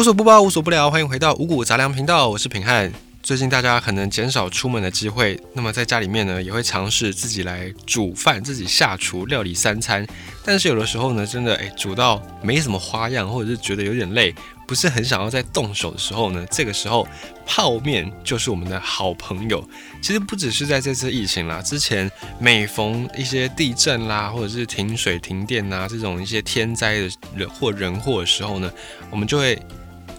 [0.00, 2.90] 无所不包，无所不聊，欢迎回到五谷杂粮频道，我是品汉。
[3.22, 10.06] 最近大家可能减少出门的机会，那么在家里面呢，也会尝试自己来煮饭，自己下厨料理三餐。
[10.42, 14.34] 但是有的时候呢，真的诶，煮到没什么花样，或者是觉得有点累，
[14.66, 17.06] 不是很想要再动手的时候呢，这个时候
[17.44, 19.62] 泡面就是我们的好朋友。
[20.00, 28.72] 其实不只是在这次疫情啦，之前每逢一些地震啦，或者是停水停电呐这种一些天灾的人或人祸的时候呢，
[29.10, 29.60] 我们就会。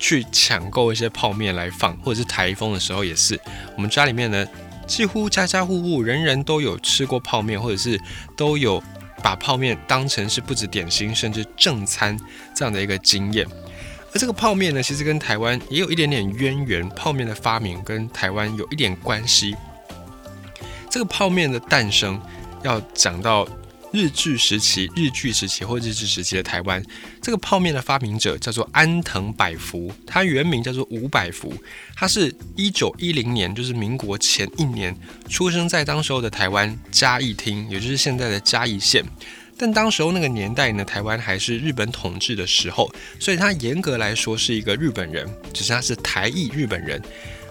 [0.02, 3.40] 去抢购一些泡面来放，或者是台风的时候也是。
[3.78, 4.44] 我们家里面呢，
[4.88, 8.02] 几乎家家户户人人都有吃过泡面，或者是
[8.36, 8.84] 都有
[9.22, 12.20] 把泡面当成是不止点心，甚至正餐
[12.56, 13.48] 这样的一个经验。
[14.12, 16.90] 而这个泡面呢，其实跟台湾也有一点点渊源。
[16.90, 19.56] 泡面的发明跟台湾有一点关系。
[20.90, 22.20] 这个泡面的诞生
[22.64, 23.48] 要讲到。
[23.92, 26.82] 日据时期、日据时期或日治时期的台湾，
[27.22, 31.54] 这个泡面的发明者叫做安藤百福，他原名叫做吴百福，
[31.96, 34.96] 他是一九一零年，就是民国前一年
[35.28, 39.04] 出生在当时候的台湾嘉义厅，也就是现在的嘉义县。
[39.58, 42.90] 但当时候那个年代呢，台湾还是日本统治的时候，
[43.20, 47.02] 所以他严格来说是一个日本人，只是他是台裔日本人。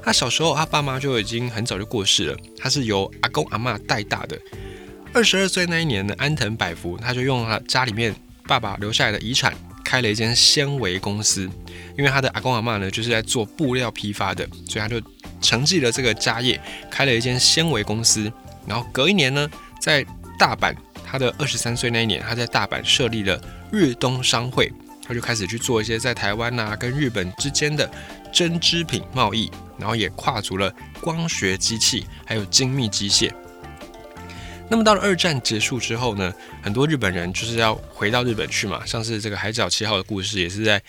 [0.02, 4.40] 他小时候他爸妈就已经很早就过世了，他是由阿公阿妈带大的。
[5.12, 8.14] 二十二岁那一年呢，安藤百福他就用了家里面
[8.46, 9.52] 爸爸留下来的遗产，
[9.84, 11.50] 开了一间纤维公司。
[11.98, 15.02] 因为他的阿公阿妈呢，就是在做布料批发的，所以他就
[15.40, 18.32] 承继了这个家业，开了一间纤维公司。
[18.66, 19.50] 然后隔一年呢，
[19.80, 20.06] 在
[20.38, 23.38] 大阪，他的二十三岁那一年，他在大阪设立了
[23.72, 24.72] 日东商会，
[25.04, 27.90] 他就开始去做一些在台湾呐跟日本之间的
[28.32, 33.28] 针织品贸易，然后也跨足了光学机器，还有精密机械。
[34.70, 36.32] 那么到了二战结束之后呢，
[36.62, 40.80] 很多日本人就是要回到日本去嘛，像是这个海角七号的故事也是在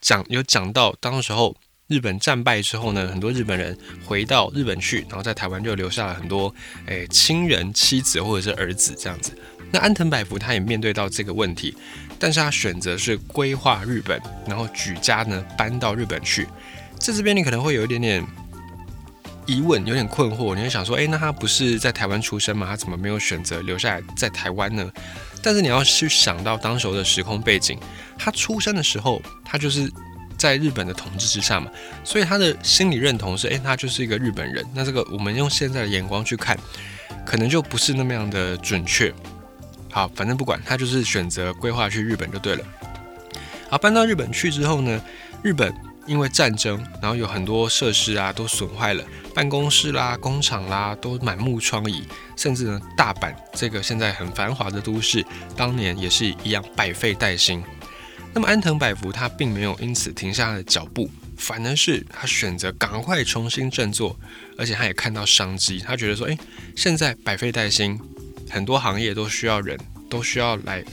[0.00, 1.54] 讲有讲到，当时候
[1.88, 6.52] 日本战败之后呢，很多日本人回到日本去，然后在台湾就留下了很多
[6.86, 9.30] 诶亲人、妻子或者是儿子这样子。
[9.70, 11.76] 那安藤百福他也面对到这个问题，
[12.18, 16.48] 但是他选择是规划日本，然后举家呢搬到日本去。
[16.98, 18.26] 在这边你可能会有一点点。
[19.48, 22.66] 疑问有点困惑，你会想说，哎，那他不是在台湾出生吗？
[22.68, 24.92] 他怎么没有选择留下来在台湾呢？
[25.42, 27.78] 但是你要去想到当时候的时空背景，
[28.18, 29.90] 他出生的时候，他就是
[30.36, 31.70] 在日本的统治之下嘛，
[32.04, 34.62] 所以他的心理认同是，哎，他就是一个日本人。
[34.74, 36.54] 那这个我们用现在的眼光去看，
[37.24, 39.10] 可能就不是那么样的准确。
[39.90, 42.62] 好，反正不管他就是选择规划去日本就对了。
[43.70, 45.00] 好，搬到日本去之后呢，
[45.42, 45.74] 日本。
[46.08, 49.04] 因为战争，然后有很多设施啊都损坏了，
[49.34, 52.02] 办公室啦、工厂啦都满目疮痍，
[52.34, 55.24] 甚至呢，大阪这个现在很繁华的都市，
[55.54, 57.62] 当年也是一样百废待兴。
[58.32, 64.18] 那么安藤百福他并没有因此停下他的脚步，反而是他选择赶快重新振作，
[64.56, 66.38] 而且他也看到商机，他觉得说，哎，
[66.74, 68.00] 现在百废待兴，
[68.50, 70.84] 很多行业都需要人，都需要来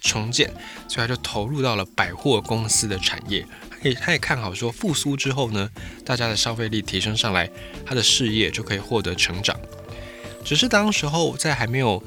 [0.00, 0.48] 重建，
[0.88, 3.44] 所以他就投入到了百货公司的产业。
[3.92, 5.68] 他也看好说，复苏之后呢，
[6.04, 7.50] 大家的消费力提升上来，
[7.84, 9.54] 他的事业就可以获得成长。
[10.44, 12.02] 只是当时候在还没有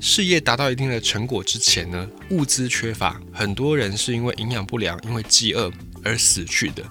[0.00, 5.72] 事业达到一定的成果之前呢，物资缺乏，很多人是因为营养不良、因为饥饿
[6.04, 6.84] 而死去的。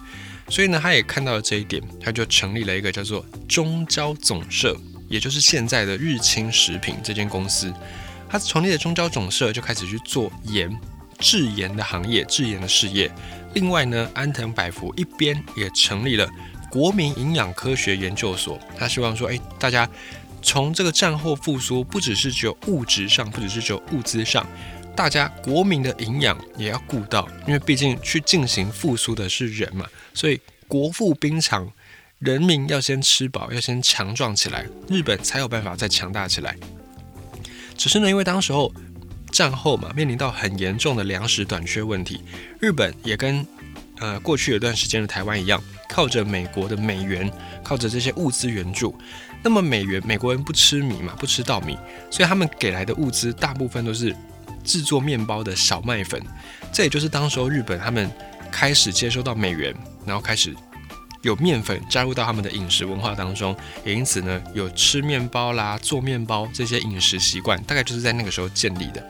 [0.50, 4.76] 所以呢，他也看到了这一点，他就成立了一个叫做中交总社，
[5.10, 7.74] 也就是现在的日清食品这间公司。
[8.30, 10.74] 他成立了中交总社，就开始去做盐、
[11.20, 13.12] 制盐的行业、制盐的事业。
[13.58, 16.30] 另外呢，安藤百福一边也成立了
[16.70, 18.60] 国民营养科学研究所。
[18.78, 19.90] 他希望说，哎，大家
[20.44, 24.46] 从这个战后复苏，不只是只有物质上，不只是只有物资上，
[24.96, 31.68] 大家国民的营养也要顾到，因为毕竟去进行复苏的是人嘛，所以国富兵强，
[32.20, 36.56] 人民要先吃饱，要先强壮起来，日本才有办法再强大起来。
[37.76, 38.72] 只是呢，因为当时候。
[39.38, 42.24] 战后嘛，面临到很严重的粮食短缺问题。
[42.60, 43.46] 日本也跟
[44.00, 47.32] 呃过去有段时间的台湾一样，靠着美国的美元，
[47.64, 48.98] 靠着这些物资援助。
[49.44, 51.78] 那么美元，美国人不吃米嘛，不吃稻米，
[52.10, 54.16] 所以他们给来的物资大部分都是
[54.64, 56.20] 制作面包的小麦粉。
[56.74, 58.10] 这也就是当时候日本他们
[58.52, 59.72] 开始接收到美元，
[60.04, 60.56] 然后开始。
[61.22, 69.04] 有面粉加入到他们的饮食文化当中，也因此呢，有吃面包啦、做面包这些饮食习惯，大概就是在那个时候建立的。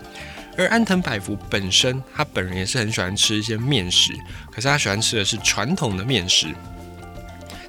[0.58, 4.14] 而安藤百福本身，他本人也是很喜欢吃一些面食，
[4.52, 6.48] 可是他喜欢吃的是传统的面食。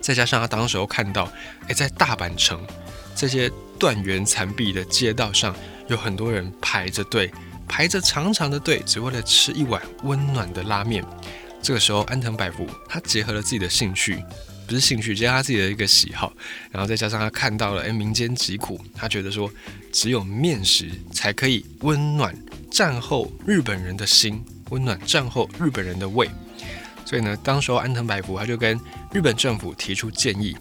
[0.01, 1.31] 再加上他当时候看到，
[1.67, 2.59] 哎，在大阪城
[3.15, 5.55] 这些断垣残壁的街道上，
[5.89, 7.31] 有很多人排着队，
[7.69, 11.05] 排着长长的队，只为了吃一碗温暖的拉面。
[11.61, 14.23] 这个时候，安藤百福他结合了自己的兴趣，
[14.67, 16.33] 不是兴趣，结合他自己的一个喜好，
[16.71, 19.51] 然后再加上他看到了哎民间疾苦，他觉得说
[19.93, 22.35] 只有面食才可以温暖
[22.71, 26.31] 战后日本人的心，温暖战后日本人的胃。
[27.05, 28.79] 所以呢，当时候安藤百福他就跟
[29.13, 30.57] 日本政府提出建议，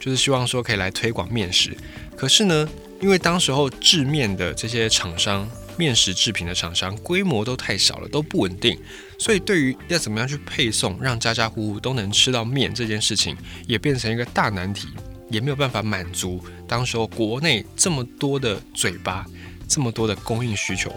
[0.00, 1.76] 就是希望说可以来推广面食。
[2.16, 2.68] 可是呢，
[3.00, 5.46] 因为当时候制面的这些厂商。
[5.76, 8.78] 面食制品的厂商规模都太小了，都不稳定，
[9.18, 13.36] 所以对于要怎么样去配送，让家家户户都能吃到面这件事情，
[13.66, 14.88] 也变成一个大难题，
[15.30, 19.24] 也没有办法满足当时候国内这么多的嘴巴，
[19.68, 20.92] 这么多的供应需求。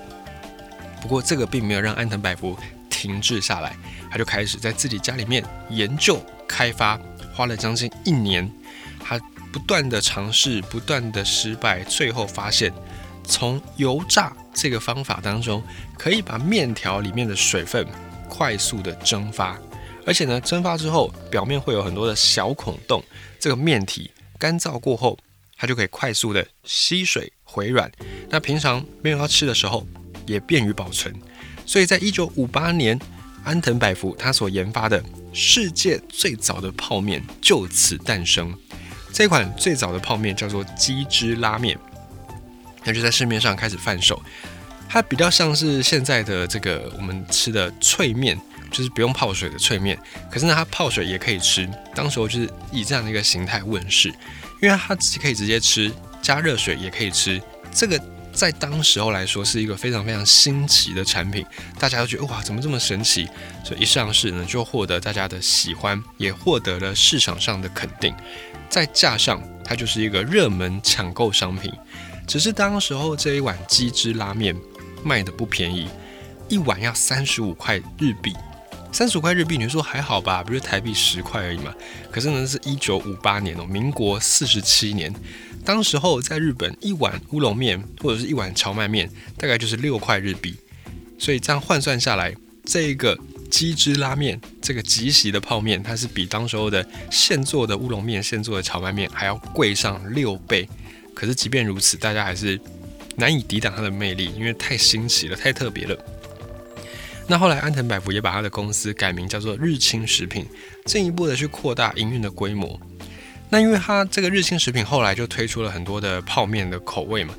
[1.02, 2.58] 不过这个并没有让安藤百福
[2.90, 3.76] 停滞下来，
[4.10, 7.00] 他就开始在自己家里面研究开发，
[7.34, 8.50] 花了将近一年，
[9.00, 9.20] 他
[9.52, 12.72] 不断的尝试，不断的失败，最后发现
[13.24, 14.32] 从油炸。
[14.56, 15.64] 这个方法当中，
[15.98, 17.88] 可以把面条里面的水分
[18.30, 19.58] 快速的蒸发，
[20.06, 23.04] 而且呢，蒸发之后表面会有很多的小孔洞，
[23.40, 25.18] 这个面体干燥过后，
[25.58, 27.92] 它就可以快速的吸水回软。
[28.30, 29.88] 那平常没有要吃的时候，
[30.28, 31.12] 也便于保存。
[31.66, 33.00] 所以在一九五八年，
[33.44, 35.04] 安藤百福他所研发的
[35.34, 38.56] 世界最早的泡面就此诞生。
[39.12, 41.76] 这款最早的泡面叫做鸡汁拉面。
[42.84, 44.22] 那就在市面上开始贩售，
[44.90, 48.40] 它比较像是现在的这个我们吃的脆面，
[48.72, 49.98] 就是不用泡水的脆面。
[50.30, 54.10] 可是呢，它泡水也可以吃，当时候就是以这样的一个形态问世，
[54.62, 55.92] 因为它可以直接吃，
[56.22, 57.42] 加热水也可以吃。
[57.72, 58.00] 这个
[58.32, 61.46] 在当时候来说是一个非常非常新奇的产品，
[61.80, 63.28] 大家都觉得哇，怎么这么神奇？
[63.64, 68.14] 所以一上市呢，就获得大家的喜欢，也获得了市场上的肯定，
[68.70, 71.72] 在架上它就是一个热门抢购商品。
[72.28, 74.56] 只是当时候这一碗鸡汁拉面
[75.04, 75.88] 卖的不便宜，
[76.50, 78.34] 一碗要三十五块日币。
[78.92, 80.44] 三十五块日币，你说还好吧？
[80.44, 81.74] 不是台币十块而已嘛？
[82.12, 85.12] 可是呢，是一九五八年哦，民国四十七年，
[85.66, 90.56] 当时候在日本一碗乌龙面或者是一碗荞麦面，大概就是六块日币。
[91.18, 92.36] 所以这样换算下来，
[92.66, 93.18] 这一个
[93.50, 100.70] 鸡汁拉面，这个即席的泡面，它是比当时候的现做的乌龙面、现做的荞麦面还要贵上六倍。
[101.14, 102.60] 可是即便如此，大家还是
[103.16, 105.98] 难以抵挡它的魅力，因为太新奇了，太特别了。
[107.26, 110.46] 那后来安藤百福也把他的公司改名叫做日清食品，
[110.86, 112.80] 进一步的去扩大营运的规模。
[113.50, 117.34] 那因为他这个日清食品后来就推出了很多的泡面的口味嘛，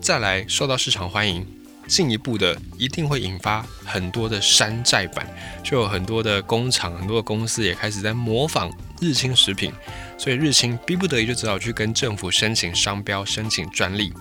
[0.00, 1.44] 再来受到市场欢迎，
[1.88, 5.26] 进一步的一定会引发很多的山寨版，
[5.64, 8.70] 就有很多的工厂、很多的公司也开始在模仿
[9.00, 9.72] 日清食品。
[10.20, 14.12] 所以日清逼不得已就只好去跟政府申请商标、申请专利，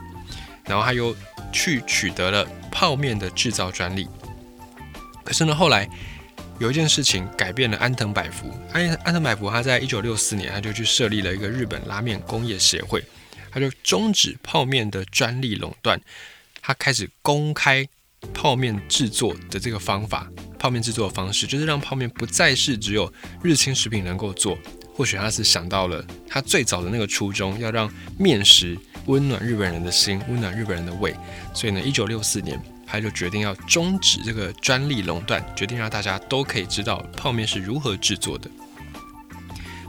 [0.64, 1.14] 然后他又
[1.52, 4.08] 去取得了泡面的制造专利。
[5.26, 5.90] 可是呢，后来
[6.58, 8.50] 有一件事情改变了安藤百福。
[8.72, 13.04] 安安藤百福他在一九六四年他就去设立了一个日本拉面工业协会，
[13.52, 16.00] 他就终止泡面的专利垄断，
[16.62, 17.86] 他开始公开
[18.34, 23.12] 泡面制作的这个方法，泡面制作的方式就是让泡面不再是只有
[23.44, 24.58] 日清食品能够做。
[25.00, 31.16] 或许他是想到了他最早的那个初衷，要让面食温暖日本人的心，温暖日本人的胃。
[31.54, 38.52] 所以呢，一九六四年他就决定要终止这个专利垄断，决定让大家都可以知道泡面是如何制作的。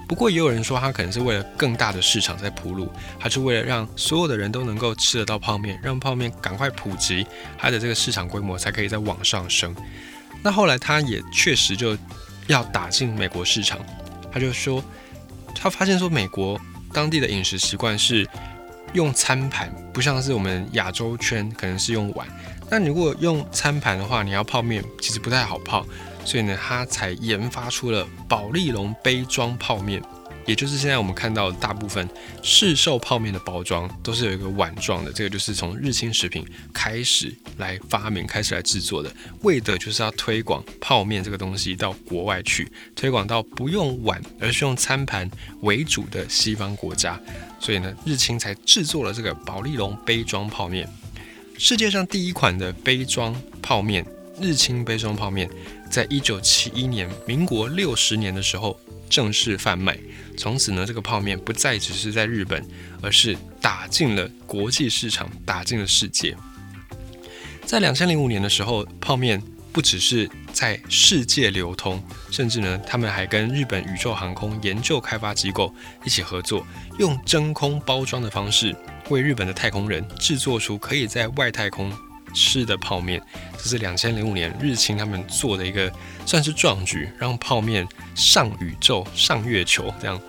[0.06, 2.88] 不过也有人说，他可能是为了更大的市场在铺路，
[3.18, 7.26] 他是为了让所有的人都能够吃得到泡面，让泡面赶快普及，
[7.58, 9.74] 他的这个市场规模才可以在往上升。
[10.40, 11.98] 那后来他也确实就
[12.46, 13.84] 要打进美国市场，
[14.30, 14.80] 他就说。
[15.54, 16.60] 他发现说，美国
[16.92, 18.28] 当地的饮食习惯是
[18.92, 22.26] 用餐盘，不像是我们亚洲圈可能是用碗。
[22.70, 25.84] 那你如果用餐盘的话，你要泡面其实不太好泡，
[26.24, 30.02] 所以呢，他才研发出了保利龙杯装泡面。
[30.50, 32.08] 也就是现在我们看到大部分
[32.42, 39.08] 市售泡面的包装都是有一个碗状的，这个就是从日清食品开始来发明、开始来制作的，
[39.42, 45.30] 为的就是要推广泡面这个东西到国外去，推广到不用碗而是用餐盘
[45.60, 47.16] 为主的西方国家。
[47.60, 50.88] 所以呢，日清才制作了这个保利龙杯装泡面，
[51.58, 54.04] 世界上第一款的杯装泡面——
[54.42, 55.48] 日清杯装泡面，
[55.88, 58.76] 在一九七一年，民国六十年的时候
[59.10, 59.98] 正式贩卖。
[60.38, 62.66] 从此呢，这个泡面不再只是在日本，
[63.02, 66.34] 而是打进了国际市场，打进了世界。
[67.66, 75.72] 在两千零五年的时候，泡面不只是在世界流通，甚至呢，他们还跟日本宇宙航空研究开发机构
[76.04, 76.66] 一起合作，
[76.98, 78.74] 用真空包装的方式，
[79.10, 81.92] 为日本的太空人制作出可以在外太空
[82.34, 83.22] 吃的泡面。
[83.56, 85.92] 这是两千零五年日清他们做的一个
[86.24, 90.20] 算是壮举，让泡面上宇宙、上月球这样。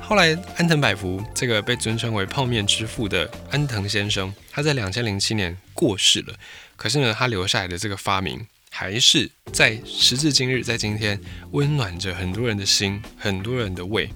[0.00, 6.34] 后来，安藤百福这个被尊称为泡面之父的安藤先生，他在两千零七年过世了。
[6.76, 14.08] 可是呢，他留下来的这个发明，还是在时至今日，在今天温暖着很多人的心，很多人的胃。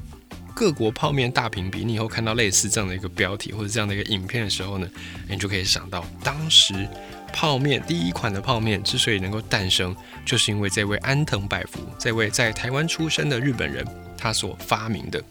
[0.54, 4.88] 各国泡面大评比，你以后看到类似这样的一个标题或者这样的一个影片的时候呢，
[5.28, 6.88] 你就可以想到，当时
[7.32, 13.86] 泡面第一款的泡面之所以能够诞生，就是因为这位安藤百福，这位在台湾出生的日本人，
[14.18, 15.22] 他所发明的。